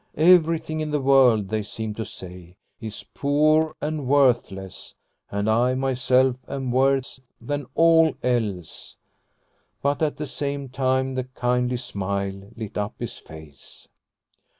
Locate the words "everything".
0.35-0.79